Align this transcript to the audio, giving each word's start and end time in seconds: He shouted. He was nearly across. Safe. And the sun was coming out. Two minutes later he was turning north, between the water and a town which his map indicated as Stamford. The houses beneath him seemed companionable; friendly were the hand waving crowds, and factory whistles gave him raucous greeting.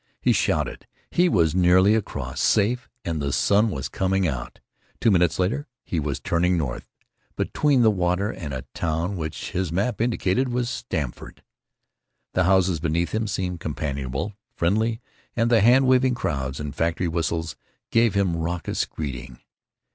He 0.19 0.33
shouted. 0.33 0.87
He 1.11 1.29
was 1.29 1.53
nearly 1.53 1.93
across. 1.93 2.41
Safe. 2.41 2.89
And 3.05 3.21
the 3.21 3.31
sun 3.31 3.69
was 3.69 3.87
coming 3.87 4.27
out. 4.27 4.59
Two 4.99 5.11
minutes 5.11 5.37
later 5.37 5.67
he 5.83 5.99
was 5.99 6.19
turning 6.19 6.57
north, 6.57 6.87
between 7.35 7.83
the 7.83 7.91
water 7.91 8.31
and 8.31 8.51
a 8.51 8.65
town 8.73 9.15
which 9.15 9.51
his 9.51 9.71
map 9.71 10.01
indicated 10.01 10.51
as 10.57 10.71
Stamford. 10.71 11.43
The 12.33 12.45
houses 12.45 12.79
beneath 12.79 13.11
him 13.13 13.27
seemed 13.27 13.59
companionable; 13.59 14.33
friendly 14.55 15.01
were 15.37 15.45
the 15.45 15.61
hand 15.61 15.85
waving 15.85 16.15
crowds, 16.15 16.59
and 16.59 16.75
factory 16.75 17.07
whistles 17.07 17.55
gave 17.91 18.15
him 18.15 18.35
raucous 18.35 18.85
greeting. 18.87 19.37